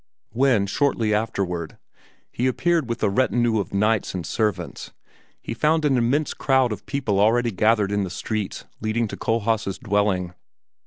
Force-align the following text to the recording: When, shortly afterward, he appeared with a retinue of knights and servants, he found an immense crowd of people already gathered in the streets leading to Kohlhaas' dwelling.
When, 0.31 0.65
shortly 0.65 1.13
afterward, 1.13 1.77
he 2.31 2.47
appeared 2.47 2.89
with 2.89 3.03
a 3.03 3.09
retinue 3.11 3.59
of 3.59 3.71
knights 3.71 4.15
and 4.15 4.25
servants, 4.25 4.93
he 5.39 5.53
found 5.53 5.85
an 5.85 5.95
immense 5.95 6.33
crowd 6.33 6.71
of 6.71 6.87
people 6.87 7.19
already 7.19 7.51
gathered 7.51 7.91
in 7.91 8.03
the 8.03 8.09
streets 8.09 8.65
leading 8.79 9.07
to 9.09 9.15
Kohlhaas' 9.15 9.77
dwelling. 9.77 10.33